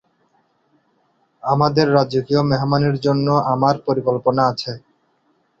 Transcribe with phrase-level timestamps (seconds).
[1.43, 4.71] আমাদের রাজকীয় মেহমানের জন্য আমার পরিকল্পনা আছে।